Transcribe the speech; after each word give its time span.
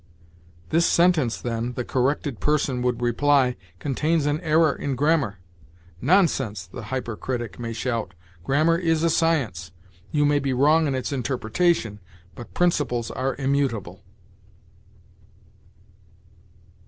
'This 0.69 0.83
sentence, 0.87 1.39
then,' 1.39 1.73
the 1.73 1.85
corrected 1.85 2.39
person 2.39 2.81
would 2.81 3.03
reply, 3.03 3.55
'contains 3.77 4.25
an 4.25 4.39
error 4.41 4.73
in 4.75 4.95
grammar.' 4.95 5.37
'Nonsense!' 6.01 6.65
the 6.65 6.85
hypercritic 6.85 7.59
may 7.59 7.71
shout, 7.71 8.15
'grammar 8.43 8.75
is 8.79 9.03
a 9.03 9.11
science; 9.11 9.71
you 10.09 10.25
may 10.25 10.39
be 10.39 10.53
wrong 10.53 10.87
in 10.87 10.95
its 10.95 11.11
interpretation, 11.11 11.99
but 12.33 12.55
principles 12.55 13.11
are 13.11 13.35
immutable!' 13.35 14.01